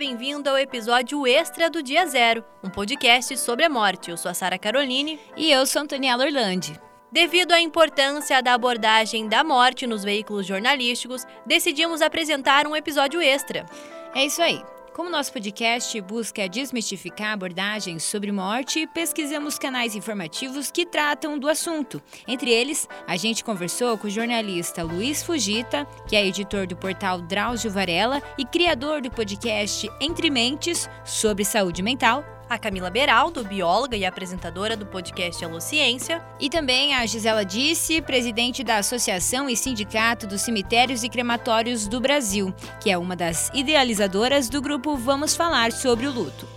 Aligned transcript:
bem-vindo 0.00 0.48
ao 0.48 0.56
episódio 0.56 1.26
extra 1.26 1.68
do 1.68 1.82
Dia 1.82 2.06
Zero, 2.06 2.42
um 2.64 2.70
podcast 2.70 3.36
sobre 3.36 3.66
a 3.66 3.68
morte. 3.68 4.10
Eu 4.10 4.16
sou 4.16 4.30
a 4.30 4.34
Sara 4.34 4.58
Caroline. 4.58 5.20
E 5.36 5.52
eu 5.52 5.66
sou 5.66 5.80
a 5.80 5.82
Antoniela 5.82 6.24
Orlandi. 6.24 6.80
Devido 7.12 7.52
à 7.52 7.60
importância 7.60 8.42
da 8.42 8.54
abordagem 8.54 9.28
da 9.28 9.44
morte 9.44 9.86
nos 9.86 10.02
veículos 10.02 10.46
jornalísticos, 10.46 11.26
decidimos 11.44 12.00
apresentar 12.00 12.66
um 12.66 12.74
episódio 12.74 13.20
extra. 13.20 13.66
É 14.14 14.24
isso 14.24 14.40
aí. 14.40 14.62
Como 15.00 15.08
nosso 15.08 15.32
podcast 15.32 15.98
busca 16.02 16.46
desmistificar 16.46 17.32
abordagens 17.32 18.02
sobre 18.02 18.30
morte, 18.30 18.86
pesquisamos 18.88 19.58
canais 19.58 19.96
informativos 19.96 20.70
que 20.70 20.84
tratam 20.84 21.38
do 21.38 21.48
assunto. 21.48 22.02
Entre 22.28 22.50
eles, 22.50 22.86
a 23.06 23.16
gente 23.16 23.42
conversou 23.42 23.96
com 23.96 24.08
o 24.08 24.10
jornalista 24.10 24.82
Luiz 24.82 25.22
Fugita, 25.22 25.86
que 26.06 26.14
é 26.14 26.26
editor 26.26 26.66
do 26.66 26.76
portal 26.76 27.22
Drauzio 27.22 27.70
Varela 27.70 28.22
e 28.36 28.44
criador 28.44 29.00
do 29.00 29.10
podcast 29.10 29.90
Entre 30.02 30.28
Mentes 30.28 30.86
sobre 31.02 31.46
saúde 31.46 31.82
mental, 31.82 32.22
a 32.50 32.58
Camila 32.58 32.90
Beraldo, 32.90 33.44
bióloga 33.44 33.96
e 33.96 34.04
apresentadora 34.04 34.76
do 34.76 34.84
podcast 34.84 35.44
Alô 35.44 35.60
Ciência, 35.60 36.20
e 36.40 36.50
também 36.50 36.96
a 36.96 37.06
Gisela 37.06 37.44
Disse, 37.44 38.02
presidente 38.02 38.64
da 38.64 38.78
Associação 38.78 39.48
e 39.48 39.56
Sindicato 39.56 40.26
dos 40.26 40.40
Cemitérios 40.42 41.04
e 41.04 41.08
Crematórios 41.08 41.86
do 41.86 42.00
Brasil, 42.00 42.52
que 42.80 42.90
é 42.90 42.98
uma 42.98 43.14
das 43.14 43.52
idealizadoras 43.54 44.48
do 44.48 44.60
grupo 44.60 44.96
Vamos 44.96 45.36
Falar 45.36 45.70
sobre 45.70 46.08
o 46.08 46.12
Luto. 46.12 46.48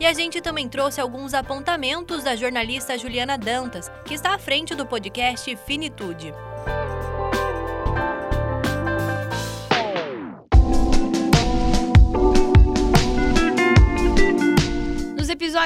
E 0.00 0.06
a 0.06 0.14
gente 0.14 0.40
também 0.40 0.70
trouxe 0.70 1.02
alguns 1.02 1.34
apontamentos 1.34 2.24
da 2.24 2.34
jornalista 2.34 2.96
Juliana 2.96 3.36
Dantas, 3.36 3.92
que 4.06 4.14
está 4.14 4.34
à 4.34 4.38
frente 4.38 4.74
do 4.74 4.86
podcast 4.86 5.54
Finitude. 5.66 6.32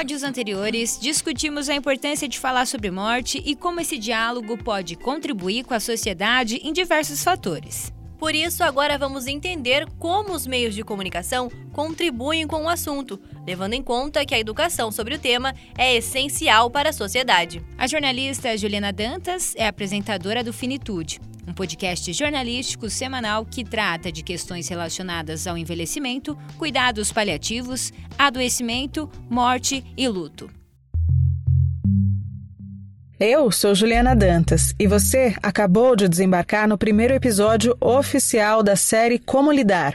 Episódios 0.01 0.23
anteriores, 0.23 0.97
discutimos 0.99 1.69
a 1.69 1.75
importância 1.75 2.27
de 2.27 2.39
falar 2.39 2.65
sobre 2.65 2.89
morte 2.89 3.39
e 3.45 3.55
como 3.55 3.79
esse 3.79 3.99
diálogo 3.99 4.57
pode 4.57 4.95
contribuir 4.95 5.63
com 5.63 5.75
a 5.75 5.79
sociedade 5.79 6.59
em 6.63 6.73
diversos 6.73 7.23
fatores. 7.23 7.93
Por 8.17 8.33
isso, 8.33 8.63
agora 8.63 8.97
vamos 8.97 9.27
entender 9.27 9.87
como 9.99 10.33
os 10.33 10.47
meios 10.47 10.73
de 10.73 10.83
comunicação 10.83 11.51
contribuem 11.71 12.47
com 12.47 12.63
o 12.63 12.69
assunto, 12.69 13.19
levando 13.45 13.73
em 13.73 13.83
conta 13.83 14.25
que 14.25 14.33
a 14.33 14.39
educação 14.39 14.91
sobre 14.91 15.13
o 15.13 15.19
tema 15.19 15.53
é 15.77 15.95
essencial 15.95 16.71
para 16.71 16.89
a 16.89 16.93
sociedade. 16.93 17.63
A 17.77 17.85
jornalista 17.85 18.57
Juliana 18.57 18.91
Dantas 18.91 19.53
é 19.55 19.67
apresentadora 19.67 20.43
do 20.43 20.51
Finitude, 20.51 21.19
um 21.47 21.53
podcast 21.53 22.11
jornalístico 22.13 22.89
semanal 22.89 23.45
que 23.45 23.63
trata 23.63 24.11
de 24.11 24.23
questões 24.23 24.67
relacionadas 24.67 25.47
ao 25.47 25.57
envelhecimento, 25.57 26.37
cuidados 26.57 27.11
paliativos, 27.11 27.91
adoecimento, 28.17 29.09
morte 29.29 29.83
e 29.97 30.07
luto. 30.07 30.49
Eu 33.19 33.51
sou 33.51 33.75
Juliana 33.75 34.15
Dantas 34.15 34.73
e 34.79 34.87
você 34.87 35.35
acabou 35.43 35.95
de 35.95 36.09
desembarcar 36.09 36.67
no 36.67 36.77
primeiro 36.77 37.13
episódio 37.13 37.77
oficial 37.79 38.63
da 38.63 38.75
série 38.75 39.19
Como 39.19 39.51
Lidar. 39.51 39.93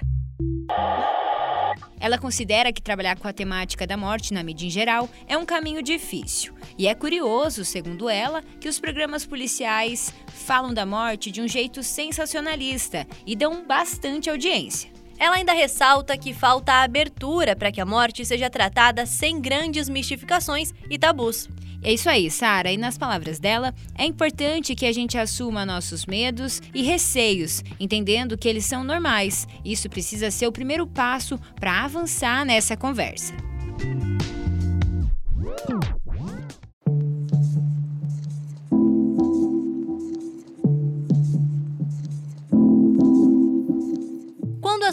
Ela 1.99 2.19
considera 2.19 2.73
que 2.73 2.83
trabalhar 2.83 3.19
com 3.19 3.27
a 3.27 3.33
temática 3.33 3.87
da 3.87 3.97
morte 3.97 4.35
na 4.35 4.43
mídia 4.43 4.67
em 4.67 4.71
geral 4.71 5.09
é 5.27 5.37
um 5.37 5.47
caminho 5.47 5.83
difícil. 5.83 6.55
E 6.79 6.87
é 6.87 6.95
curioso, 6.95 7.65
segundo 7.65 8.09
ela, 8.09 8.43
que 8.61 8.69
os 8.69 8.79
programas 8.79 9.25
policiais 9.25 10.13
falam 10.27 10.75
da 10.75 10.85
morte 10.85 11.31
de 11.31 11.41
um 11.41 11.49
jeito 11.49 11.83
sensacionalista 11.83 13.07
e 13.27 13.35
dão 13.35 13.65
bastante 13.65 14.29
audiência. 14.29 14.91
Ela 15.19 15.37
ainda 15.37 15.53
ressalta 15.53 16.17
que 16.19 16.35
falta 16.35 16.83
abertura 16.83 17.57
para 17.57 17.73
que 17.73 17.81
a 17.81 17.87
morte 17.87 18.25
seja 18.25 18.51
tratada 18.51 19.07
sem 19.07 19.41
grandes 19.41 19.89
mistificações 19.89 20.75
e 20.91 20.99
tabus. 20.99 21.49
É 21.87 21.93
isso 21.93 22.11
aí, 22.11 22.29
Sara. 22.33 22.73
E 22.73 22.77
nas 22.77 22.99
palavras 22.99 23.39
dela, 23.39 23.73
é 23.97 24.05
importante 24.05 24.75
que 24.75 24.87
a 24.87 24.93
gente 24.93 25.17
assuma 25.17 25.65
nossos 25.65 26.05
medos 26.05 26.61
e 26.75 26.83
receios, 26.83 27.63
entendendo 27.79 28.37
que 28.37 28.49
eles 28.49 28.67
são 28.67 28.83
normais. 28.83 29.47
Isso 29.65 29.89
precisa 29.89 30.29
ser 30.33 30.49
o 30.49 30.53
primeiro 30.53 30.85
passo 30.85 31.39
para 31.55 31.85
avançar 31.85 32.45
nessa 32.45 32.77
conversa. 32.77 33.33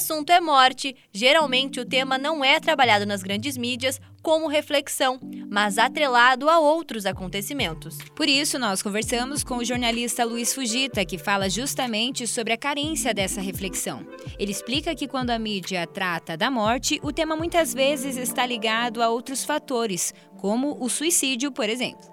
Assunto 0.04 0.32
é 0.32 0.42
morte, 0.42 0.94
geralmente 1.14 1.80
o 1.80 1.86
tema 1.86 2.18
não 2.18 2.44
é 2.44 2.60
trabalhado 2.60 3.06
nas 3.06 3.24
grandes 3.24 3.56
mídias 3.56 4.02
como 4.22 4.50
reflexão, 4.50 5.18
mas 5.50 5.78
atrelado 5.78 6.50
a 6.50 6.60
outros 6.60 7.06
acontecimentos. 7.06 7.98
Por 8.14 8.28
isso, 8.28 8.60
nós 8.60 8.84
conversamos 8.84 9.46
com 9.46 9.58
o 9.58 9.64
jornalista 9.64 10.26
Luiz 10.26 10.54
Fugita, 10.54 11.06
que 11.06 11.18
fala 11.18 11.50
justamente 11.50 12.28
sobre 12.28 12.52
a 12.52 12.58
carência 12.58 13.14
dessa 13.14 13.40
reflexão. 13.40 14.06
Ele 14.38 14.52
explica 14.52 14.94
que 14.94 15.08
quando 15.08 15.30
a 15.30 15.40
mídia 15.40 15.88
trata 15.88 16.36
da 16.36 16.52
morte, 16.52 17.00
o 17.02 17.14
tema 17.14 17.38
muitas 17.38 17.74
vezes 17.74 18.18
está 18.18 18.46
ligado 18.46 19.02
a 19.02 19.10
outros 19.10 19.46
fatores, 19.46 20.14
como 20.38 20.84
o 20.84 20.90
suicídio, 20.90 21.50
por 21.50 21.70
exemplo. 21.70 22.12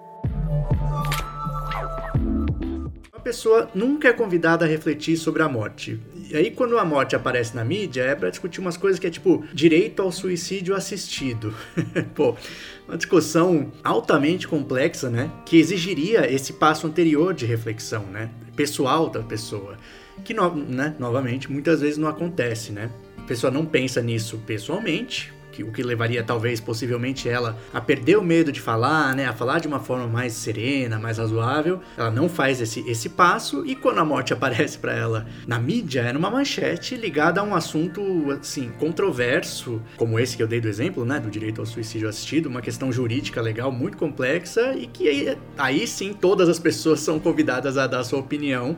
Uma 3.13 3.19
pessoa 3.21 3.69
nunca 3.75 4.07
é 4.07 4.13
convidada 4.13 4.63
a 4.63 4.67
refletir 4.67 5.17
sobre 5.17 5.43
a 5.43 5.49
morte. 5.49 5.99
E 6.31 6.37
aí, 6.37 6.49
quando 6.49 6.77
a 6.77 6.85
morte 6.85 7.13
aparece 7.13 7.53
na 7.53 7.65
mídia, 7.65 8.03
é 8.03 8.15
para 8.15 8.29
discutir 8.29 8.61
umas 8.61 8.77
coisas 8.77 8.97
que 8.97 9.05
é 9.05 9.09
tipo 9.09 9.43
direito 9.53 10.01
ao 10.01 10.13
suicídio 10.13 10.73
assistido. 10.73 11.53
Pô, 12.15 12.37
uma 12.87 12.95
discussão 12.95 13.69
altamente 13.83 14.47
complexa, 14.47 15.09
né? 15.09 15.29
Que 15.45 15.57
exigiria 15.57 16.31
esse 16.31 16.53
passo 16.53 16.87
anterior 16.87 17.33
de 17.33 17.45
reflexão, 17.45 18.05
né? 18.05 18.29
Pessoal 18.55 19.09
da 19.09 19.21
pessoa. 19.21 19.77
Que, 20.23 20.33
no, 20.33 20.55
né, 20.55 20.95
novamente, 20.97 21.51
muitas 21.51 21.81
vezes 21.81 21.97
não 21.97 22.07
acontece, 22.07 22.71
né? 22.71 22.89
A 23.17 23.23
pessoa 23.23 23.51
não 23.51 23.65
pensa 23.65 24.01
nisso 24.01 24.37
pessoalmente, 24.47 25.33
que, 25.51 25.63
o 25.63 25.71
que 25.71 25.83
levaria 25.83 26.23
talvez 26.23 26.59
possivelmente 26.59 27.27
ela 27.27 27.57
a 27.73 27.81
perder 27.81 28.17
o 28.17 28.23
medo 28.23 28.51
de 28.51 28.61
falar, 28.61 29.15
né, 29.15 29.25
a 29.25 29.33
falar 29.33 29.59
de 29.59 29.67
uma 29.67 29.79
forma 29.79 30.07
mais 30.07 30.33
serena, 30.33 30.97
mais 30.97 31.17
razoável. 31.17 31.79
Ela 31.97 32.11
não 32.11 32.29
faz 32.29 32.61
esse, 32.61 32.79
esse 32.89 33.09
passo 33.09 33.65
e 33.65 33.75
quando 33.75 33.99
a 33.99 34.05
morte 34.05 34.33
aparece 34.33 34.77
para 34.77 34.93
ela 34.93 35.27
na 35.45 35.59
mídia, 35.59 36.01
é 36.01 36.13
numa 36.13 36.29
manchete 36.29 36.95
ligada 36.95 37.41
a 37.41 37.43
um 37.43 37.53
assunto 37.53 38.01
assim 38.31 38.71
controverso, 38.79 39.81
como 39.97 40.19
esse 40.19 40.37
que 40.37 40.43
eu 40.43 40.47
dei 40.47 40.61
do 40.61 40.67
exemplo, 40.67 41.05
né, 41.05 41.19
do 41.19 41.29
direito 41.29 41.61
ao 41.61 41.65
suicídio 41.65 42.07
assistido, 42.07 42.47
uma 42.47 42.61
questão 42.61 42.91
jurídica 42.91 43.41
legal 43.41 43.71
muito 43.71 43.97
complexa 43.97 44.73
e 44.75 44.87
que 44.87 45.07
aí, 45.07 45.37
aí 45.57 45.87
sim 45.87 46.13
todas 46.13 46.49
as 46.49 46.59
pessoas 46.59 46.99
são 47.01 47.19
convidadas 47.19 47.77
a 47.77 47.87
dar 47.87 48.03
sua 48.03 48.19
opinião 48.19 48.77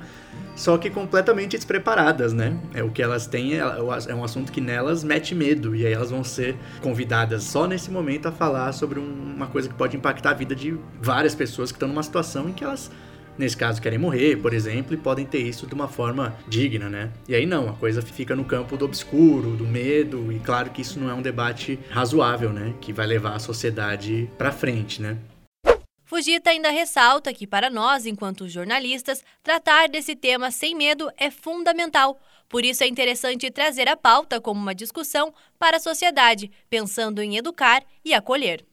só 0.56 0.78
que 0.78 0.89
completamente 0.89 1.57
despreparadas, 1.57 2.31
né? 2.31 2.56
É 2.75 2.83
o 2.83 2.89
que 2.89 3.01
elas 3.01 3.25
têm, 3.25 3.56
é, 3.56 3.57
é 3.59 4.16
um 4.16 4.23
assunto 4.23 4.51
que 4.51 4.62
nelas 4.62 5.03
mete 5.03 5.33
medo, 5.33 5.75
e 5.75 5.85
aí 5.85 5.94
elas 5.94 6.12
vão 6.12 6.23
ser 6.23 6.56
convidadas 6.81 7.44
só 7.44 7.68
nesse 7.68 7.91
momento 7.91 8.28
a 8.28 8.31
falar 8.31 8.72
sobre 8.72 9.00
uma 9.00 9.47
coisa 9.47 9.69
que 9.69 9.75
pode 9.75 9.96
impactar 9.96 10.31
a 10.31 10.34
vida 10.34 10.56
de 10.56 10.78
várias 11.01 11.35
pessoas 11.35 11.72
que 11.72 11.75
estão 11.75 11.88
numa 11.88 12.03
situação 12.03 12.50
em 12.50 12.53
que 12.53 12.63
elas 12.63 12.91
nesse 13.38 13.57
caso 13.57 13.81
querem 13.81 13.97
morrer, 13.97 14.38
por 14.38 14.53
exemplo, 14.53 14.94
e 14.94 14.97
podem 14.97 15.25
ter 15.25 15.40
isso 15.40 15.66
de 15.66 15.74
uma 15.74 15.88
forma 15.88 16.35
digna, 16.47 16.90
né? 16.90 17.12
E 17.28 17.35
aí 17.35 17.46
não, 17.46 17.69
a 17.69 17.74
coisa 17.74 18.01
fica 18.01 18.35
no 18.35 18.46
campo 18.46 18.78
do 18.78 18.85
obscuro, 18.85 19.56
do 19.56 19.65
medo, 19.65 20.31
e 20.31 20.39
claro 20.39 20.69
que 20.69 20.81
isso 20.81 21.00
não 21.00 21.10
é 21.10 21.13
um 21.13 21.21
debate 21.21 21.80
razoável, 21.89 22.51
né, 22.51 22.74
que 22.80 22.94
vai 22.94 23.07
levar 23.07 23.36
a 23.36 23.39
sociedade 23.39 24.30
para 24.38 24.51
frente, 24.51 25.01
né? 25.01 25.18
Fugita 26.06 26.51
ainda 26.51 26.69
ressalta 26.69 27.33
que, 27.33 27.48
para 27.48 27.71
nós, 27.71 28.06
enquanto 28.06 28.48
jornalistas, 28.48 29.24
tratar 29.42 29.89
desse 29.89 30.16
tema 30.16 30.51
sem 30.51 30.75
medo 30.75 31.09
é 31.18 31.31
fundamental. 31.31 32.19
Por 32.53 32.63
isso 32.63 32.83
é 32.83 32.88
interessante 32.88 33.50
trazer 33.50 33.88
a 33.88 33.97
pauta 33.97 34.39
como 34.39 34.61
uma 34.61 34.75
discussão 34.75 35.33
para 35.57 35.77
a 35.77 35.79
sociedade, 35.79 36.51
pensando 36.69 37.19
em 37.19 37.35
educar 37.35 37.81
e 38.05 38.13
acolher. 38.13 38.63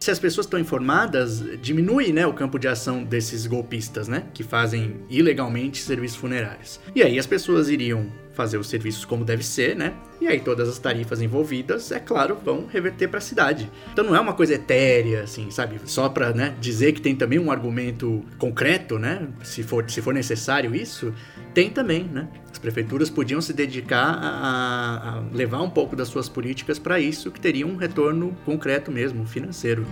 Se 0.00 0.10
as 0.10 0.18
pessoas 0.18 0.46
estão 0.46 0.58
informadas, 0.58 1.44
diminui 1.60 2.10
né, 2.10 2.26
o 2.26 2.32
campo 2.32 2.58
de 2.58 2.66
ação 2.66 3.04
desses 3.04 3.46
golpistas, 3.46 4.08
né? 4.08 4.24
Que 4.32 4.42
fazem 4.42 4.96
ilegalmente 5.10 5.82
serviços 5.82 6.16
funerários. 6.16 6.80
E 6.94 7.02
aí 7.02 7.18
as 7.18 7.26
pessoas 7.26 7.68
iriam 7.68 8.10
fazer 8.32 8.56
os 8.56 8.66
serviços 8.68 9.04
como 9.04 9.24
deve 9.24 9.44
ser, 9.44 9.76
né? 9.76 9.94
E 10.18 10.26
aí 10.26 10.40
todas 10.40 10.68
as 10.68 10.78
tarifas 10.78 11.20
envolvidas, 11.20 11.92
é 11.92 12.00
claro, 12.00 12.38
vão 12.42 12.66
reverter 12.66 13.08
para 13.08 13.18
a 13.18 13.20
cidade. 13.20 13.70
Então 13.92 14.04
não 14.04 14.16
é 14.16 14.20
uma 14.20 14.32
coisa 14.32 14.54
etérea, 14.54 15.22
assim, 15.22 15.50
sabe? 15.50 15.78
Só 15.84 16.08
para 16.08 16.32
né, 16.32 16.56
dizer 16.58 16.92
que 16.92 17.00
tem 17.02 17.14
também 17.14 17.38
um 17.38 17.52
argumento 17.52 18.24
concreto, 18.38 18.98
né? 18.98 19.28
Se 19.44 19.62
for, 19.62 19.88
se 19.90 20.00
for 20.00 20.14
necessário 20.14 20.74
isso, 20.74 21.14
tem 21.52 21.70
também, 21.70 22.04
né? 22.04 22.26
As 22.62 22.64
prefeituras 22.64 23.10
podiam 23.10 23.40
se 23.40 23.52
dedicar 23.52 24.20
a, 24.22 25.16
a 25.16 25.20
levar 25.34 25.62
um 25.62 25.68
pouco 25.68 25.96
das 25.96 26.06
suas 26.06 26.28
políticas 26.28 26.78
para 26.78 27.00
isso, 27.00 27.28
que 27.28 27.40
teria 27.40 27.66
um 27.66 27.74
retorno 27.74 28.36
concreto 28.44 28.88
mesmo, 28.88 29.26
financeiro. 29.26 29.84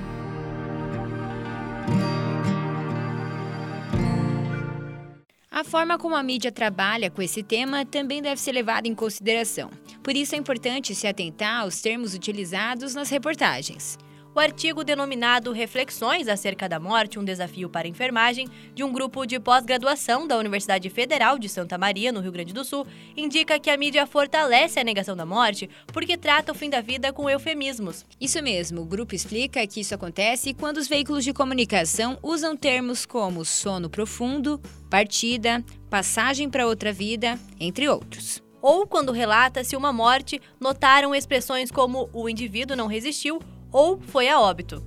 A 5.51 5.65
forma 5.65 5.99
como 5.99 6.15
a 6.15 6.23
mídia 6.23 6.53
trabalha 6.53 7.11
com 7.11 7.21
esse 7.21 7.43
tema 7.43 7.85
também 7.85 8.23
deve 8.23 8.41
ser 8.41 8.53
levada 8.53 8.87
em 8.87 8.95
consideração. 8.95 9.69
Por 10.01 10.15
isso 10.15 10.37
é 10.37 10.39
importante 10.39 10.95
se 10.95 11.09
atentar 11.09 11.63
aos 11.63 11.81
termos 11.81 12.15
utilizados 12.15 12.95
nas 12.95 13.11
reportagens. 13.11 13.99
O 14.33 14.39
artigo 14.39 14.85
denominado 14.85 15.51
Reflexões 15.51 16.29
acerca 16.29 16.69
da 16.69 16.79
morte, 16.79 17.19
um 17.19 17.25
desafio 17.25 17.69
para 17.69 17.89
a 17.89 17.91
enfermagem, 17.91 18.49
de 18.73 18.85
um 18.85 18.93
grupo 18.93 19.27
de 19.27 19.41
pós-graduação 19.41 20.25
da 20.25 20.39
Universidade 20.39 20.89
Federal 20.89 21.37
de 21.37 21.49
Santa 21.49 21.77
Maria, 21.77 22.13
no 22.13 22.21
Rio 22.21 22.31
Grande 22.31 22.55
do 22.55 22.65
Sul, 22.65 22.87
indica 23.17 23.59
que 23.59 23.69
a 23.69 23.77
mídia 23.77 24.07
fortalece 24.07 24.79
a 24.79 24.85
negação 24.85 25.17
da 25.17 25.27
morte 25.27 25.69
porque 25.89 26.17
trata 26.17 26.53
o 26.53 26.55
fim 26.55 26.71
da 26.71 26.81
vida 26.81 27.13
com 27.13 27.29
eufemismos. 27.29 28.07
Isso 28.21 28.41
mesmo, 28.41 28.83
o 28.83 28.87
grupo 28.87 29.17
explica 29.17 29.67
que 29.67 29.81
isso 29.81 29.97
acontece 29.97 30.55
quando 30.55 30.77
os 30.77 30.87
veículos 30.87 31.25
de 31.25 31.33
comunicação 31.33 32.17
usam 32.23 32.57
termos 32.57 33.05
como 33.05 33.45
sono 33.45 33.91
profundo, 33.91 34.61
partida, 34.89 35.65
passagem 35.91 36.49
para 36.49 36.69
outra 36.69 36.93
vida, 36.93 37.37
entre 37.59 37.89
outros 37.89 38.41
ou 38.63 38.87
quando 38.87 39.11
relata-se 39.11 39.75
uma 39.75 39.91
morte, 39.91 40.39
notaram 40.61 41.15
expressões 41.15 41.71
como 41.71 42.11
o 42.13 42.29
indivíduo 42.29 42.77
não 42.77 42.89
resistiu 42.89 43.41
ou 43.73 44.01
foi 44.01 44.29
a 44.29 44.41
óbito. 44.41 44.83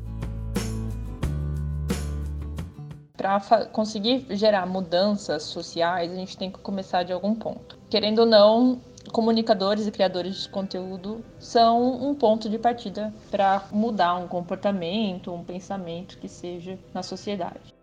Para 3.16 3.40
conseguir 3.68 4.26
gerar 4.32 4.66
mudanças 4.66 5.44
sociais, 5.44 6.12
a 6.12 6.16
gente 6.16 6.38
tem 6.38 6.52
que 6.52 6.60
começar 6.60 7.04
de 7.04 7.14
algum 7.14 7.34
ponto. 7.34 7.78
Querendo 7.90 8.20
ou 8.20 8.26
não, 8.26 8.82
comunicadores 9.12 9.88
e 9.88 9.92
criadores 9.92 10.44
de 10.44 10.50
conteúdo 10.50 11.24
são 11.40 12.04
um 12.04 12.16
ponto 12.16 12.50
de 12.50 12.58
partida 12.58 13.14
para 13.30 13.64
mudar 13.72 14.16
um 14.16 14.28
comportamento, 14.28 15.34
um 15.34 15.44
pensamento 15.44 16.18
que 16.18 16.28
seja 16.28 16.78
na 16.94 17.04
sociedade. 17.04 17.74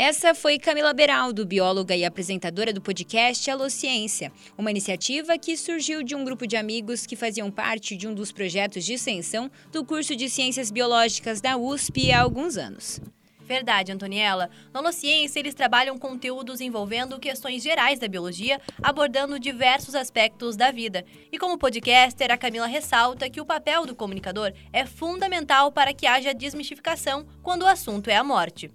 Essa 0.00 0.32
foi 0.32 0.60
Camila 0.60 0.94
Beraldo, 0.94 1.44
bióloga 1.44 1.96
e 1.96 2.04
apresentadora 2.04 2.72
do 2.72 2.80
podcast 2.80 3.50
Alô 3.50 3.68
Ciência, 3.68 4.30
uma 4.56 4.70
iniciativa 4.70 5.36
que 5.36 5.56
surgiu 5.56 6.04
de 6.04 6.14
um 6.14 6.24
grupo 6.24 6.46
de 6.46 6.56
amigos 6.56 7.04
que 7.04 7.16
faziam 7.16 7.50
parte 7.50 7.96
de 7.96 8.06
um 8.06 8.14
dos 8.14 8.30
projetos 8.30 8.84
de 8.84 8.92
extensão 8.92 9.50
do 9.72 9.84
curso 9.84 10.14
de 10.14 10.30
Ciências 10.30 10.70
Biológicas 10.70 11.40
da 11.40 11.56
USP 11.56 12.12
há 12.12 12.20
alguns 12.20 12.56
anos. 12.56 13.00
Verdade, 13.40 13.90
Antoniela. 13.90 14.48
Na 14.72 14.78
Alociência, 14.78 15.40
eles 15.40 15.52
trabalham 15.52 15.98
conteúdos 15.98 16.60
envolvendo 16.60 17.18
questões 17.18 17.60
gerais 17.60 17.98
da 17.98 18.06
biologia, 18.06 18.60
abordando 18.80 19.36
diversos 19.36 19.96
aspectos 19.96 20.54
da 20.54 20.70
vida. 20.70 21.04
E 21.32 21.36
como 21.36 21.58
podcaster, 21.58 22.30
a 22.30 22.38
Camila 22.38 22.68
ressalta 22.68 23.28
que 23.28 23.40
o 23.40 23.46
papel 23.46 23.84
do 23.84 23.96
comunicador 23.96 24.52
é 24.72 24.86
fundamental 24.86 25.72
para 25.72 25.92
que 25.92 26.06
haja 26.06 26.32
desmistificação 26.32 27.26
quando 27.42 27.62
o 27.62 27.66
assunto 27.66 28.08
é 28.08 28.14
a 28.14 28.22
morte 28.22 28.70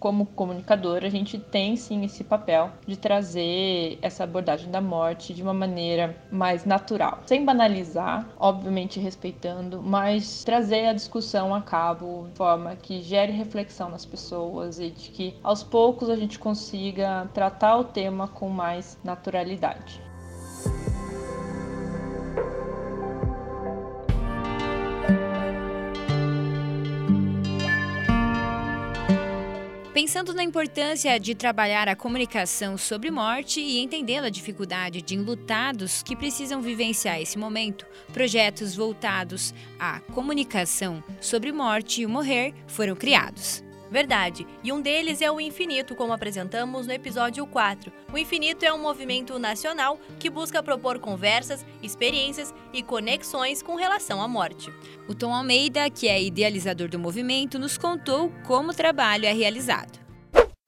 como 0.00 0.24
comunicador, 0.24 1.04
a 1.04 1.10
gente 1.10 1.38
tem 1.38 1.76
sim 1.76 2.02
esse 2.04 2.24
papel 2.24 2.70
de 2.86 2.96
trazer 2.96 3.98
essa 4.00 4.24
abordagem 4.24 4.70
da 4.70 4.80
morte 4.80 5.34
de 5.34 5.42
uma 5.42 5.52
maneira 5.52 6.16
mais 6.32 6.64
natural, 6.64 7.20
sem 7.26 7.44
banalizar, 7.44 8.26
obviamente 8.38 8.98
respeitando, 8.98 9.82
mas 9.82 10.42
trazer 10.42 10.86
a 10.86 10.94
discussão 10.94 11.54
a 11.54 11.60
cabo 11.60 12.28
de 12.30 12.38
forma 12.38 12.74
que 12.76 13.02
gere 13.02 13.30
reflexão 13.30 13.90
nas 13.90 14.06
pessoas 14.06 14.80
e 14.80 14.90
de 14.90 15.10
que 15.10 15.36
aos 15.44 15.62
poucos 15.62 16.08
a 16.08 16.16
gente 16.16 16.38
consiga 16.38 17.28
tratar 17.34 17.76
o 17.76 17.84
tema 17.84 18.26
com 18.26 18.48
mais 18.48 18.98
naturalidade. 19.04 20.09
Pensando 30.10 30.34
na 30.34 30.42
importância 30.42 31.20
de 31.20 31.36
trabalhar 31.36 31.86
a 31.86 31.94
comunicação 31.94 32.76
sobre 32.76 33.12
morte 33.12 33.60
e 33.60 33.78
entendendo 33.78 34.24
a 34.24 34.28
dificuldade 34.28 35.00
de 35.00 35.14
enlutados 35.14 36.02
que 36.02 36.16
precisam 36.16 36.60
vivenciar 36.60 37.20
esse 37.20 37.38
momento, 37.38 37.86
projetos 38.12 38.74
voltados 38.74 39.54
à 39.78 40.00
comunicação 40.00 41.00
sobre 41.20 41.52
morte 41.52 42.00
e 42.00 42.06
o 42.06 42.08
morrer 42.08 42.52
foram 42.66 42.96
criados. 42.96 43.62
Verdade, 43.88 44.46
e 44.64 44.72
um 44.72 44.80
deles 44.80 45.22
é 45.22 45.30
o 45.30 45.40
Infinito, 45.40 45.94
como 45.94 46.12
apresentamos 46.12 46.88
no 46.88 46.92
episódio 46.92 47.46
4. 47.46 47.92
O 48.12 48.18
Infinito 48.18 48.64
é 48.64 48.72
um 48.72 48.82
movimento 48.82 49.38
nacional 49.38 49.96
que 50.18 50.28
busca 50.28 50.60
propor 50.60 50.98
conversas, 50.98 51.64
experiências 51.80 52.52
e 52.72 52.82
conexões 52.82 53.62
com 53.62 53.76
relação 53.76 54.20
à 54.20 54.26
morte. 54.26 54.72
O 55.08 55.14
Tom 55.14 55.32
Almeida, 55.32 55.88
que 55.88 56.08
é 56.08 56.20
idealizador 56.20 56.88
do 56.88 56.98
movimento, 56.98 57.60
nos 57.60 57.78
contou 57.78 58.32
como 58.44 58.70
o 58.70 58.74
trabalho 58.74 59.26
é 59.26 59.32
realizado. 59.32 59.99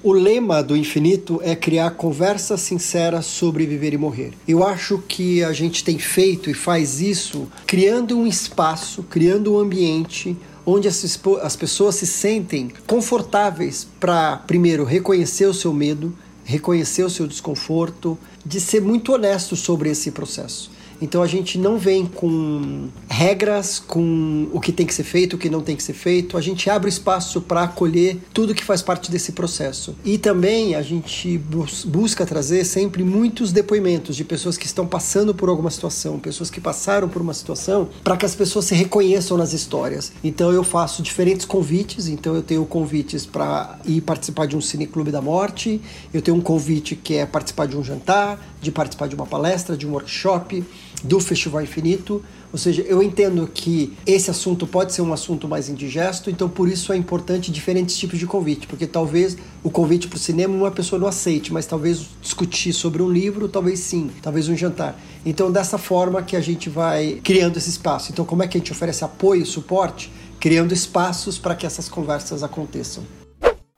O 0.05 0.13
lema 0.13 0.65
do 0.65 0.77
infinito 0.77 1.41
é 1.45 1.55
criar 1.55 1.93
conversas 1.93 2.61
sinceras 2.61 3.25
sobre 3.25 3.65
viver 3.67 3.95
e 3.95 3.97
morrer. 3.97 4.33
Eu 4.49 4.67
acho 4.67 4.99
que 4.99 5.45
a 5.45 5.53
gente 5.53 5.85
tem 5.85 5.97
feito 5.97 6.51
e 6.51 6.55
faz 6.55 7.01
isso 7.01 7.47
criando 7.69 8.19
um 8.19 8.27
espaço, 8.27 9.05
criando 9.05 9.55
um 9.55 9.61
ambiente 9.61 10.37
onde 10.67 10.89
as, 10.89 11.21
as 11.41 11.55
pessoas 11.55 11.95
se 11.95 12.07
sentem 12.09 12.73
confortáveis 12.85 13.87
para, 14.01 14.39
primeiro, 14.39 14.83
reconhecer 14.83 15.47
o 15.47 15.55
seu 15.55 15.73
medo, 15.73 16.13
reconhecer 16.43 17.05
o 17.05 17.11
seu 17.11 17.29
desconforto, 17.29 18.19
de 18.45 18.61
ser 18.61 18.83
muito 18.83 19.13
honesto 19.13 19.55
sobre 19.55 19.89
esse 19.89 20.11
processo. 20.11 20.69
Então 21.03 21.21
a 21.21 21.27
gente 21.27 21.59
não 21.59 21.79
vem 21.79 22.07
com 22.07 22.89
regras, 23.09 23.81
com 23.81 24.49
o 24.53 24.61
que 24.61 24.71
tem 24.71 24.87
que 24.87 24.95
ser 24.95 25.03
feito, 25.03 25.35
o 25.35 25.39
que 25.39 25.51
não 25.51 25.61
tem 25.61 25.75
que 25.75 25.83
ser 25.83 25.95
feito. 25.95 26.39
A 26.39 26.41
gente 26.41 26.71
abre 26.71 26.89
espaço 26.89 27.41
para 27.41 27.65
acolher 27.65 28.19
tudo 28.33 28.55
que 28.55 28.63
faz 28.63 28.81
parte 28.81 29.11
desse 29.11 29.33
processo. 29.33 29.97
E 30.05 30.17
também 30.17 30.77
a 30.77 30.83
gente 30.83 31.37
bus 31.39 31.85
busca 31.85 32.25
trazer 32.25 32.65
sempre 32.65 33.03
muitos 33.03 33.51
depoimentos 33.51 34.15
de 34.15 34.23
pessoas 34.23 34.57
que 34.57 34.65
estão 34.65 34.87
passando 34.87 35.35
por 35.35 35.49
alguma 35.49 35.71
situação, 35.71 36.21
pessoas 36.21 36.51
que 36.51 36.61
passaram 36.61 37.09
por 37.09 37.21
uma 37.21 37.35
situação, 37.35 37.89
para 38.05 38.17
que 38.17 38.25
as 38.25 38.37
pessoas 38.37 38.67
se 38.67 38.75
reconheçam 38.77 39.37
nas 39.37 39.53
histórias. 39.53 40.13
Então 40.23 40.53
eu 40.53 40.63
faço 40.63 41.03
diferentes 41.03 41.45
convites. 41.45 42.07
Então 42.07 42.37
eu 42.37 42.43
tenho 42.45 42.65
convites 42.65 43.27
para 43.27 43.77
ir 43.85 44.03
participar 44.03 44.47
de 44.47 44.57
um 44.57 44.61
cineclube 44.61 45.11
da 45.11 45.21
morte. 45.21 45.81
Eu 46.15 46.23
tenho 46.23 46.37
um 46.37 46.41
convite 46.41 46.95
que 46.95 47.15
é 47.15 47.27
participar 47.27 47.67
de 47.67 47.77
um 47.77 47.83
jantar, 47.83 48.41
de 48.61 48.71
participar 48.71 49.09
de 49.09 49.17
uma 49.17 49.27
palestra, 49.27 49.77
de 49.77 49.85
um 49.85 49.91
workshop 49.91 50.63
do 51.03 51.21
Festival 51.21 51.63
Infinito. 51.63 52.23
Ou 52.53 52.59
seja, 52.59 52.83
eu 52.83 53.03
entendo 53.03 53.49
que 53.53 53.95
esse 54.07 54.31
assunto 54.31 54.67
pode 54.67 54.93
ser 54.93 55.01
um 55.01 55.13
assunto 55.13 55.49
mais 55.49 55.69
indigesto, 55.71 56.29
então 56.29 56.49
por 56.49 56.69
isso 56.69 56.93
é 56.93 56.97
importante 56.97 57.51
diferentes 57.51 57.97
tipos 57.97 58.19
de 58.19 58.27
convite, 58.27 58.67
porque 58.67 58.87
talvez 58.87 59.39
o 59.63 59.71
convite 59.71 60.07
para 60.07 60.17
o 60.17 60.21
cinema 60.21 60.55
uma 60.55 60.71
pessoa 60.71 60.99
não 60.99 61.09
aceite, 61.09 61.51
mas 61.51 61.65
talvez 61.65 62.07
discutir 62.21 62.75
sobre 62.75 63.03
um 63.03 63.11
livro, 63.11 63.49
talvez 63.49 63.81
sim, 63.81 64.11
talvez 64.21 64.49
um 64.49 64.57
jantar. 64.57 65.01
Então 65.25 65.51
dessa 65.51 65.79
forma 65.79 66.23
que 66.23 66.37
a 66.37 66.41
gente 66.41 66.69
vai 66.69 67.21
criando 67.25 67.57
esse 67.57 67.71
espaço. 67.71 68.13
Então 68.13 68.25
como 68.25 68.43
é 68.43 68.49
que 68.49 68.59
a 68.59 68.61
gente 68.61 68.73
oferece 68.73 69.03
apoio, 69.03 69.47
suporte? 69.47 70.13
Criando 70.39 70.75
espaços 70.75 71.39
para 71.39 71.55
que 71.55 71.65
essas 71.65 71.89
conversas 71.89 72.43
aconteçam. 72.43 73.22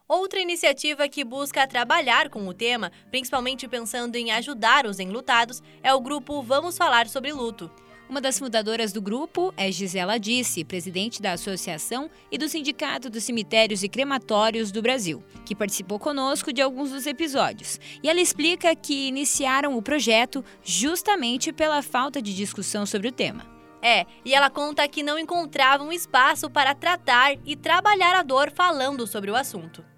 Outra 0.06 0.38
iniciativa 0.38 1.08
que 1.08 1.24
busca 1.24 1.66
trabalhar 1.66 2.28
com 2.28 2.46
o 2.46 2.52
tema, 2.52 2.92
principalmente 3.10 3.66
pensando 3.66 4.16
em 4.16 4.32
ajudar 4.32 4.84
os 4.84 4.98
enlutados, 4.98 5.62
é 5.82 5.94
o 5.94 6.00
grupo 6.00 6.42
Vamos 6.42 6.76
Falar 6.76 7.08
sobre 7.08 7.32
Luto. 7.32 7.70
Uma 8.06 8.20
das 8.20 8.38
fundadoras 8.38 8.92
do 8.92 9.00
grupo 9.00 9.54
é 9.56 9.72
Gisela 9.72 10.18
Disse, 10.18 10.62
presidente 10.62 11.22
da 11.22 11.32
Associação 11.32 12.10
e 12.30 12.36
do 12.36 12.50
Sindicato 12.50 13.08
dos 13.08 13.24
Cemitérios 13.24 13.82
e 13.82 13.88
Crematórios 13.88 14.70
do 14.70 14.82
Brasil, 14.82 15.24
que 15.42 15.54
participou 15.54 15.98
conosco 15.98 16.52
de 16.52 16.60
alguns 16.60 16.90
dos 16.90 17.06
episódios. 17.06 17.80
E 18.02 18.08
ela 18.10 18.20
explica 18.20 18.76
que 18.76 19.08
iniciaram 19.08 19.74
o 19.74 19.80
projeto 19.80 20.44
justamente 20.62 21.50
pela 21.50 21.80
falta 21.80 22.20
de 22.20 22.36
discussão 22.36 22.84
sobre 22.84 23.08
o 23.08 23.12
tema. 23.12 23.46
É, 23.80 24.04
e 24.22 24.34
ela 24.34 24.50
conta 24.50 24.86
que 24.86 25.02
não 25.02 25.18
encontravam 25.18 25.90
espaço 25.90 26.50
para 26.50 26.74
tratar 26.74 27.36
e 27.46 27.56
trabalhar 27.56 28.14
a 28.14 28.22
dor 28.22 28.52
falando 28.54 29.06
sobre 29.06 29.30
o 29.30 29.36
assunto. 29.36 29.93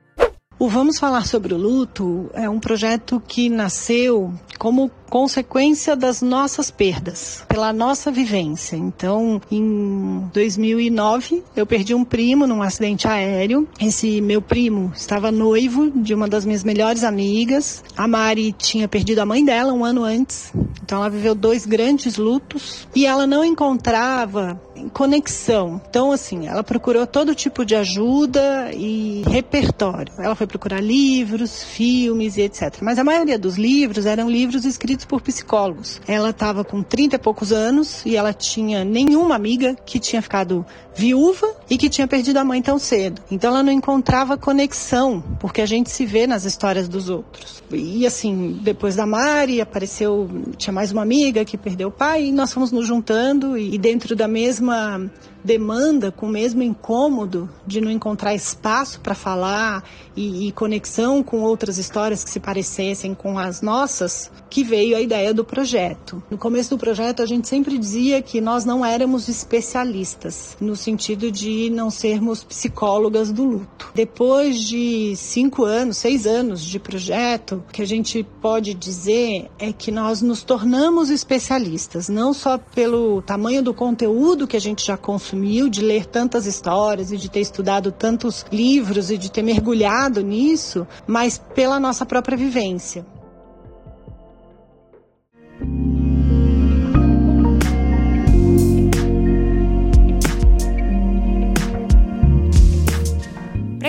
O 0.58 0.70
Vamos 0.70 0.98
Falar 0.98 1.26
sobre 1.26 1.52
o 1.52 1.58
Luto 1.58 2.30
é 2.32 2.48
um 2.48 2.58
projeto 2.58 3.22
que 3.28 3.50
nasceu 3.50 4.32
como 4.56 4.90
consequência 5.08 5.94
das 5.94 6.20
nossas 6.20 6.70
perdas, 6.70 7.44
pela 7.48 7.72
nossa 7.72 8.10
vivência. 8.10 8.76
Então, 8.76 9.40
em 9.50 10.28
2009, 10.32 11.42
eu 11.54 11.66
perdi 11.66 11.94
um 11.94 12.04
primo 12.04 12.46
num 12.46 12.62
acidente 12.62 13.06
aéreo. 13.06 13.68
Esse 13.80 14.20
meu 14.20 14.42
primo 14.42 14.92
estava 14.94 15.30
noivo 15.30 15.90
de 15.90 16.14
uma 16.14 16.28
das 16.28 16.44
minhas 16.44 16.64
melhores 16.64 17.04
amigas. 17.04 17.82
A 17.96 18.08
Mari 18.08 18.52
tinha 18.52 18.88
perdido 18.88 19.20
a 19.20 19.26
mãe 19.26 19.44
dela 19.44 19.72
um 19.72 19.84
ano 19.84 20.02
antes. 20.02 20.52
Então, 20.82 20.98
ela 20.98 21.10
viveu 21.10 21.34
dois 21.34 21.66
grandes 21.66 22.16
lutos 22.16 22.86
e 22.94 23.06
ela 23.06 23.26
não 23.26 23.44
encontrava 23.44 24.60
conexão. 24.92 25.80
Então, 25.88 26.12
assim, 26.12 26.46
ela 26.46 26.62
procurou 26.62 27.06
todo 27.06 27.34
tipo 27.34 27.64
de 27.64 27.74
ajuda 27.74 28.70
e 28.72 29.22
repertório. 29.26 30.12
Ela 30.18 30.34
foi 30.34 30.46
procurar 30.46 30.80
livros, 30.80 31.62
filmes 31.62 32.36
e 32.36 32.42
etc. 32.42 32.78
Mas 32.82 32.98
a 32.98 33.04
maioria 33.04 33.38
dos 33.38 33.56
livros 33.56 34.06
eram 34.06 34.28
livros 34.28 34.45
escritos 34.54 35.04
por 35.04 35.20
psicólogos. 35.20 36.00
Ela 36.06 36.30
estava 36.30 36.64
com 36.64 36.82
30 36.82 37.16
e 37.16 37.18
poucos 37.18 37.52
anos 37.52 38.04
e 38.04 38.16
ela 38.16 38.32
tinha 38.32 38.84
nenhuma 38.84 39.34
amiga 39.34 39.76
que 39.84 39.98
tinha 39.98 40.22
ficado 40.22 40.64
viúva 40.94 41.54
e 41.68 41.76
que 41.76 41.88
tinha 41.88 42.06
perdido 42.06 42.38
a 42.38 42.44
mãe 42.44 42.62
tão 42.62 42.78
cedo. 42.78 43.22
Então 43.30 43.50
ela 43.50 43.62
não 43.62 43.72
encontrava 43.72 44.36
conexão, 44.36 45.22
porque 45.38 45.60
a 45.60 45.66
gente 45.66 45.90
se 45.90 46.06
vê 46.06 46.26
nas 46.26 46.44
histórias 46.44 46.88
dos 46.88 47.08
outros. 47.08 47.62
E 47.70 48.06
assim, 48.06 48.58
depois 48.62 48.96
da 48.96 49.04
Mari 49.04 49.60
apareceu, 49.60 50.28
tinha 50.56 50.72
mais 50.72 50.92
uma 50.92 51.02
amiga 51.02 51.44
que 51.44 51.58
perdeu 51.58 51.88
o 51.88 51.92
pai 51.92 52.26
e 52.26 52.32
nós 52.32 52.52
fomos 52.52 52.72
nos 52.72 52.86
juntando 52.86 53.58
e 53.58 53.76
dentro 53.76 54.16
da 54.16 54.26
mesma 54.26 55.10
demanda, 55.46 56.10
com 56.10 56.26
o 56.26 56.30
mesmo 56.30 56.62
incômodo 56.62 57.48
de 57.64 57.80
não 57.80 57.90
encontrar 57.90 58.34
espaço 58.34 59.00
para 59.00 59.14
falar 59.14 59.84
e, 60.16 60.48
e, 60.48 60.52
conexão 60.52 61.22
com 61.22 61.42
outras 61.42 61.78
histórias 61.78 62.24
que 62.24 62.30
se 62.30 62.40
parecessem 62.40 63.14
com 63.14 63.38
as 63.38 63.62
nossas, 63.62 64.30
que 64.50 64.64
veio 64.64 64.96
a 64.96 65.00
ideia 65.00 65.32
do 65.32 65.44
projeto. 65.44 66.22
No 66.30 66.36
começo 66.36 66.70
do 66.70 66.78
projeto, 66.78 67.22
a 67.22 67.26
gente 67.26 67.46
sempre 67.46 67.78
dizia 67.78 68.20
que 68.20 68.40
nós 68.40 68.64
não 68.64 68.84
éramos 68.84 69.28
especialistas, 69.28 70.56
no 70.60 70.74
sentido 70.74 71.30
de 71.30 71.70
não 71.70 71.90
sermos 71.90 72.42
psicólogas 72.42 73.30
do 73.30 73.44
luto. 73.44 73.92
Depois 73.94 74.60
de 74.60 75.14
cinco 75.16 75.64
anos, 75.64 75.98
seis 75.98 76.26
anos 76.26 76.62
de 76.62 76.78
projeto, 76.80 77.62
o 77.68 77.72
que 77.72 77.82
a 77.82 77.86
gente 77.86 78.26
pode 78.42 78.74
dizer 78.74 79.48
é 79.58 79.72
que 79.72 79.92
nós 79.92 80.20
nos 80.22 80.42
tornamos 80.42 81.08
especialistas, 81.10 82.08
não 82.08 82.32
só 82.32 82.58
pelo 82.58 83.22
tamanho 83.22 83.62
do 83.62 83.72
conteúdo 83.72 84.46
que 84.46 84.56
a 84.56 84.60
gente 84.60 84.84
já 84.84 84.96
consumiu, 84.96 85.35
de 85.68 85.82
ler 85.82 86.06
tantas 86.06 86.46
histórias 86.46 87.12
e 87.12 87.16
de 87.16 87.28
ter 87.30 87.40
estudado 87.40 87.92
tantos 87.92 88.44
livros 88.50 89.10
e 89.10 89.18
de 89.18 89.30
ter 89.30 89.42
mergulhado 89.42 90.22
nisso, 90.22 90.86
mas 91.06 91.38
pela 91.54 91.78
nossa 91.78 92.04
própria 92.06 92.36
vivência. 92.36 93.04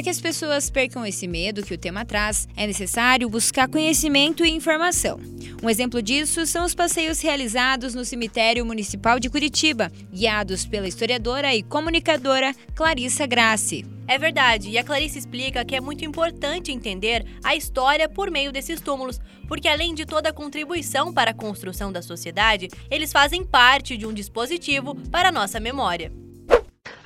Que 0.08 0.12
as 0.12 0.22
pessoas 0.22 0.70
percam 0.70 1.06
esse 1.06 1.28
medo 1.28 1.62
que 1.62 1.74
o 1.74 1.78
tema 1.78 2.06
traz, 2.06 2.48
é 2.56 2.66
necessário 2.66 3.30
buscar 3.30 3.68
conhecimento 3.68 4.46
e 4.46 4.50
informação. 4.50 5.20
Um 5.62 5.70
exemplo 5.70 6.02
disso 6.02 6.46
são 6.46 6.64
os 6.64 6.74
passeios 6.74 7.20
realizados 7.20 7.94
no 7.94 8.06
Cemitério 8.06 8.66
Municipal 8.66 9.20
de 9.20 9.30
Curitiba, 9.30 9.92
guiados 10.10 10.66
pela 10.66 10.88
historiadora 10.88 11.54
e 11.54 11.62
comunicadora 11.62 12.56
Clarissa 12.74 13.26
Grassi. 13.26 13.86
É 14.08 14.18
verdade, 14.18 14.70
e 14.70 14.78
a 14.78 14.84
Clarice 14.86 15.20
explica 15.20 15.66
que 15.66 15.76
é 15.76 15.82
muito 15.82 16.06
importante 16.06 16.72
entender 16.72 17.26
a 17.44 17.54
história 17.54 18.08
por 18.08 18.32
meio 18.32 18.54
desses 18.54 18.80
túmulos, 18.80 19.20
porque 19.46 19.68
além 19.68 19.94
de 19.94 20.06
toda 20.06 20.30
a 20.30 20.34
contribuição 20.34 21.14
para 21.14 21.32
a 21.32 21.34
construção 21.34 21.92
da 21.92 22.02
sociedade, 22.02 22.70
eles 22.90 23.12
fazem 23.12 23.44
parte 23.44 23.98
de 23.98 24.06
um 24.06 24.14
dispositivo 24.14 24.96
para 25.12 25.28
a 25.28 25.34
nossa 25.34 25.60
memória. 25.60 26.14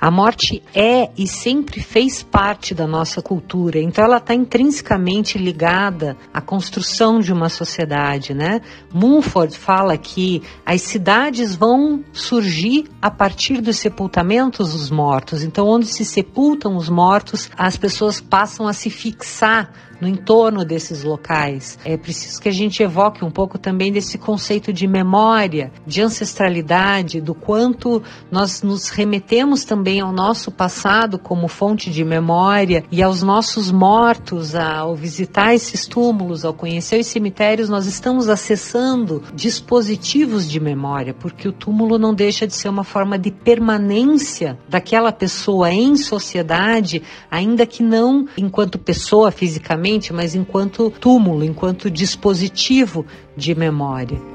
A 0.02 0.10
morte 0.10 0.60
é 0.74 1.12
e 1.16 1.28
sempre 1.28 1.80
fez 1.80 2.24
parte 2.24 2.74
da 2.74 2.88
nossa 2.88 3.22
cultura, 3.22 3.78
então 3.78 4.04
ela 4.04 4.16
está 4.16 4.34
intrinsecamente 4.34 5.38
ligada 5.38 6.16
à 6.34 6.40
construção 6.40 7.20
de 7.20 7.32
uma 7.32 7.48
sociedade, 7.48 8.34
né? 8.34 8.62
Mumford 8.92 9.56
fala 9.56 9.96
que 9.96 10.42
as 10.66 10.80
cidades 10.80 11.54
vão 11.54 12.02
surgir 12.12 12.88
a 13.00 13.12
partir 13.12 13.60
dos 13.60 13.76
sepultamentos 13.76 14.72
dos 14.72 14.90
mortos. 14.90 15.44
Então, 15.44 15.68
onde 15.68 15.86
se 15.86 16.04
sepultam 16.04 16.74
os 16.76 16.88
mortos, 16.88 17.48
as 17.56 17.76
pessoas 17.76 18.20
passam 18.20 18.66
a 18.66 18.72
se 18.72 18.90
fixar 18.90 19.72
no 20.02 20.08
entorno 20.08 20.64
desses 20.64 21.04
locais. 21.04 21.78
É 21.84 21.96
preciso 21.96 22.42
que 22.42 22.48
a 22.48 22.52
gente 22.52 22.82
evoque 22.82 23.24
um 23.24 23.30
pouco 23.30 23.56
também 23.56 23.92
desse 23.92 24.18
conceito 24.18 24.72
de 24.72 24.88
memória, 24.88 25.70
de 25.86 26.02
ancestralidade, 26.02 27.20
do 27.20 27.36
quanto 27.36 28.02
nós 28.28 28.62
nos 28.62 28.88
remetemos 28.88 29.64
também 29.64 30.00
ao 30.00 30.12
nosso 30.12 30.50
passado 30.50 31.20
como 31.20 31.46
fonte 31.46 31.88
de 31.88 32.04
memória 32.04 32.82
e 32.90 33.00
aos 33.00 33.22
nossos 33.22 33.70
mortos, 33.70 34.56
ao 34.56 34.96
visitar 34.96 35.54
esses 35.54 35.86
túmulos, 35.86 36.44
ao 36.44 36.52
conhecer 36.52 36.98
os 36.98 37.06
cemitérios, 37.06 37.68
nós 37.68 37.86
estamos 37.86 38.28
acessando 38.28 39.22
dispositivos 39.32 40.50
de 40.50 40.58
memória, 40.58 41.14
porque 41.14 41.46
o 41.46 41.52
túmulo 41.52 41.96
não 41.96 42.12
deixa 42.12 42.44
de 42.44 42.54
ser 42.54 42.68
uma 42.68 42.82
forma 42.82 43.16
de 43.16 43.30
permanência 43.30 44.58
daquela 44.68 45.12
pessoa 45.12 45.70
em 45.70 45.96
sociedade, 45.96 47.04
ainda 47.30 47.64
que 47.64 47.84
não 47.84 48.26
enquanto 48.36 48.80
pessoa 48.80 49.30
fisicamente 49.30 49.91
mas 50.12 50.34
enquanto 50.34 50.90
túmulo, 50.90 51.44
enquanto 51.44 51.90
dispositivo 51.90 53.04
de 53.36 53.54
memória. 53.54 54.31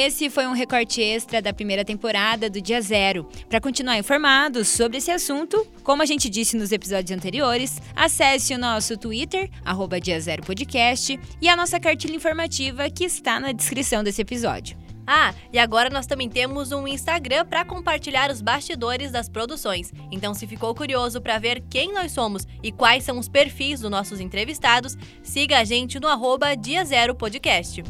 Esse 0.00 0.30
foi 0.30 0.46
um 0.46 0.52
recorte 0.52 1.02
extra 1.02 1.42
da 1.42 1.52
primeira 1.52 1.84
temporada 1.84 2.48
do 2.48 2.60
Dia 2.60 2.80
Zero. 2.80 3.28
Para 3.48 3.60
continuar 3.60 3.98
informado 3.98 4.64
sobre 4.64 4.98
esse 4.98 5.10
assunto, 5.10 5.66
como 5.82 6.02
a 6.02 6.06
gente 6.06 6.28
disse 6.28 6.56
nos 6.56 6.70
episódios 6.70 7.10
anteriores, 7.10 7.82
acesse 7.96 8.54
o 8.54 8.58
nosso 8.58 8.96
Twitter, 8.96 9.50
arroba 9.64 10.00
Dia 10.00 10.20
Zero 10.20 10.44
Podcast, 10.44 11.18
e 11.42 11.48
a 11.48 11.56
nossa 11.56 11.80
cartilha 11.80 12.14
informativa 12.14 12.88
que 12.88 13.04
está 13.04 13.40
na 13.40 13.50
descrição 13.50 14.04
desse 14.04 14.22
episódio. 14.22 14.78
Ah, 15.04 15.34
e 15.52 15.58
agora 15.58 15.90
nós 15.90 16.06
também 16.06 16.28
temos 16.28 16.70
um 16.70 16.86
Instagram 16.86 17.44
para 17.44 17.64
compartilhar 17.64 18.30
os 18.30 18.40
bastidores 18.40 19.10
das 19.10 19.28
produções. 19.28 19.92
Então, 20.12 20.32
se 20.32 20.46
ficou 20.46 20.72
curioso 20.76 21.20
para 21.20 21.40
ver 21.40 21.64
quem 21.68 21.92
nós 21.92 22.12
somos 22.12 22.46
e 22.62 22.70
quais 22.70 23.02
são 23.02 23.18
os 23.18 23.28
perfis 23.28 23.80
dos 23.80 23.90
nossos 23.90 24.20
entrevistados, 24.20 24.96
siga 25.24 25.58
a 25.58 25.64
gente 25.64 25.98
no 25.98 26.06
arroba 26.06 26.54
Dia 26.54 26.84
Zero 26.84 27.16
Podcast. 27.16 27.82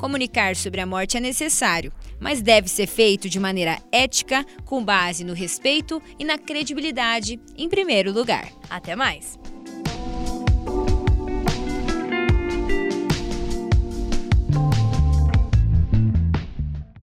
Comunicar 0.00 0.56
sobre 0.56 0.80
a 0.80 0.86
morte 0.86 1.18
é 1.18 1.20
necessário, 1.20 1.92
mas 2.18 2.40
deve 2.40 2.68
ser 2.68 2.86
feito 2.86 3.28
de 3.28 3.38
maneira 3.38 3.78
ética, 3.92 4.46
com 4.64 4.82
base 4.82 5.22
no 5.24 5.34
respeito 5.34 6.02
e 6.18 6.24
na 6.24 6.38
credibilidade, 6.38 7.38
em 7.54 7.68
primeiro 7.68 8.10
lugar. 8.10 8.50
Até 8.70 8.96
mais! 8.96 9.39